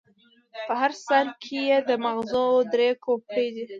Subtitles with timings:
[0.67, 3.63] په هر سر کې یې د ماغزو درې کوپړۍ دي.